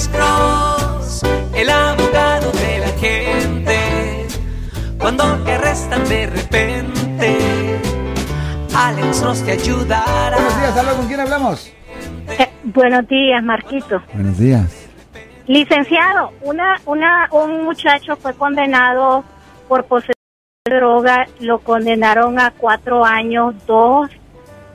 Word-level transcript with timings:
Alex 0.00 0.08
Cross, 0.16 1.22
el 1.54 1.68
abogado 1.68 2.50
de 2.52 2.78
la 2.78 2.88
gente. 2.98 4.26
Cuando 4.98 5.24
te 5.44 5.52
arrestan 5.52 6.08
de 6.08 6.26
repente, 6.26 7.78
Alex 8.74 9.20
Cross 9.20 9.44
te 9.44 9.52
ayudará. 9.52 10.36
Buenos 10.36 10.56
días, 10.58 10.76
¿aló? 10.78 10.96
¿Con 10.96 11.06
quién 11.06 11.20
hablamos? 11.20 11.70
Eh, 12.28 12.48
buenos 12.64 13.06
días, 13.08 13.42
Marquito. 13.42 14.02
Buenos 14.14 14.38
días. 14.38 14.88
Licenciado, 15.46 16.32
una, 16.40 16.80
una, 16.86 17.28
un 17.32 17.64
muchacho 17.64 18.16
fue 18.16 18.32
condenado 18.32 19.22
por 19.68 19.84
posesión 19.84 20.14
de 20.64 20.76
droga, 20.76 21.26
lo 21.40 21.58
condenaron 21.58 22.38
a 22.38 22.52
cuatro 22.52 23.04
años, 23.04 23.54
dos 23.66 24.08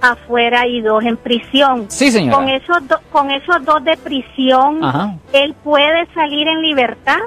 afuera 0.00 0.66
y 0.66 0.80
dos 0.80 1.04
en 1.04 1.16
prisión. 1.16 1.86
Sí, 1.88 2.10
señora. 2.10 2.36
Con 2.36 2.48
esos, 2.48 2.88
do- 2.88 3.00
con 3.12 3.30
esos 3.30 3.64
dos 3.64 3.82
de 3.84 3.96
prisión, 3.96 4.82
Ajá. 4.84 5.16
él 5.32 5.54
puede 5.62 6.06
salir 6.14 6.48
en 6.48 6.62
libertad. 6.62 7.18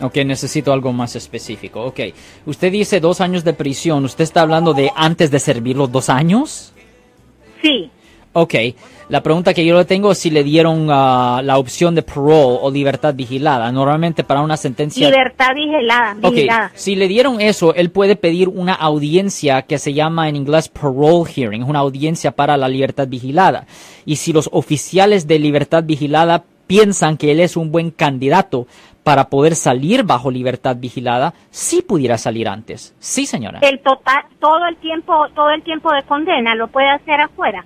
Ok, 0.00 0.16
necesito 0.24 0.72
algo 0.72 0.92
más 0.92 1.14
específico. 1.14 1.82
Ok, 1.84 2.00
usted 2.46 2.72
dice 2.72 2.98
dos 2.98 3.20
años 3.20 3.44
de 3.44 3.52
prisión. 3.52 4.04
¿Usted 4.04 4.24
está 4.24 4.40
hablando 4.40 4.74
de 4.74 4.90
antes 4.96 5.30
de 5.30 5.38
servir 5.38 5.76
los 5.76 5.92
dos 5.92 6.08
años? 6.08 6.72
Sí, 7.62 7.88
Ok, 8.34 8.54
la 9.10 9.22
pregunta 9.22 9.52
que 9.52 9.66
yo 9.66 9.76
le 9.76 9.84
tengo 9.84 10.12
es 10.12 10.18
si 10.18 10.30
le 10.30 10.42
dieron 10.42 10.88
ah, 10.90 11.42
la 11.44 11.58
opción 11.58 11.94
de 11.94 12.02
parole 12.02 12.58
o 12.62 12.70
libertad 12.70 13.14
vigilada. 13.14 13.70
Normalmente 13.70 14.24
para 14.24 14.40
una 14.40 14.56
sentencia... 14.56 15.10
libertad 15.10 15.50
vigilada, 15.54 16.14
vigilada. 16.14 16.70
si 16.74 16.96
le 16.96 17.08
dieron 17.08 17.42
eso, 17.42 17.74
él 17.74 17.90
puede 17.90 18.16
pedir 18.16 18.48
una 18.48 18.72
audiencia 18.72 19.62
que 19.62 19.76
se 19.78 19.92
llama 19.92 20.30
en 20.30 20.36
inglés 20.36 20.70
parole 20.70 21.30
hearing, 21.30 21.62
una 21.62 21.80
audiencia 21.80 22.32
para 22.32 22.56
la 22.56 22.68
libertad 22.68 23.06
vigilada. 23.06 23.66
Y 24.06 24.16
si 24.16 24.32
los 24.32 24.48
oficiales 24.50 25.26
de 25.26 25.38
libertad 25.38 25.84
vigilada 25.84 26.44
piensan 26.66 27.18
que 27.18 27.32
él 27.32 27.40
es 27.40 27.58
un 27.58 27.70
buen 27.70 27.90
candidato 27.90 28.66
para 29.02 29.28
poder 29.28 29.56
salir 29.56 30.04
bajo 30.04 30.30
libertad 30.30 30.76
vigilada, 30.78 31.34
sí 31.50 31.82
pudiera 31.82 32.16
salir 32.16 32.48
antes. 32.48 32.94
Sí, 32.98 33.26
señora. 33.26 33.58
El 33.60 33.80
total, 33.80 34.24
todo 34.40 34.66
el 34.66 34.76
tiempo, 34.76 35.26
todo 35.34 35.50
el 35.50 35.62
tiempo 35.62 35.92
de 35.92 36.02
condena 36.04 36.54
lo 36.54 36.68
puede 36.68 36.88
hacer 36.88 37.20
afuera. 37.20 37.64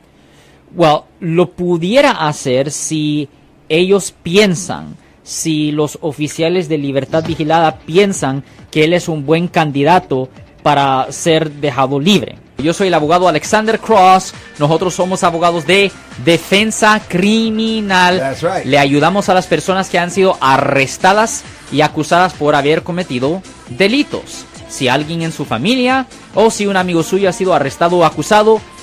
Well, 0.77 1.05
lo 1.21 1.53
pudiera 1.53 2.11
hacer 2.29 2.71
si 2.71 3.31
ellos 3.71 4.15
piensan, 4.23 4.97
si 5.23 5.73
los 5.73 5.99
oficiales 6.03 6.69
de 6.69 6.77
libertad 6.77 7.25
vigilada 7.27 7.79
piensan 7.79 8.45
que 8.71 8.85
él 8.85 8.93
es 8.93 9.09
un 9.09 9.25
buen 9.25 9.49
candidato 9.49 10.29
para 10.63 11.11
ser 11.11 11.51
dejado 11.51 11.99
libre. 11.99 12.37
Yo 12.59 12.75
soy 12.75 12.89
el 12.89 12.95
abogado 12.95 13.27
Alexander 13.27 13.79
Cross. 13.79 14.35
Nosotros 14.59 14.95
somos 14.95 15.25
abogados 15.25 15.67
de 15.67 15.91
defensa 16.25 17.01
criminal. 17.07 18.19
That's 18.19 18.43
right. 18.43 18.65
Le 18.65 18.79
ayudamos 18.79 19.29
a 19.29 19.35
las 19.35 19.47
personas 19.47 19.89
que 19.89 19.99
han 19.99 20.11
sido 20.11 20.37
arrestadas 20.41 21.45
y 21.73 21.81
acusadas 21.81 22.35
por 22.35 22.55
haber 22.55 22.83
cometido 22.83 23.43
delitos. 23.69 24.45
Si 24.69 24.89
alguien 24.89 25.23
en 25.23 25.33
su 25.33 25.45
familia 25.45 26.07
o 26.35 26.51
si 26.51 26.67
un 26.67 26.77
amigo 26.77 27.03
suyo 27.03 27.29
ha 27.29 27.33
sido 27.33 27.55
arrestado 27.55 27.99
o 27.99 28.05
acusado, 28.05 28.61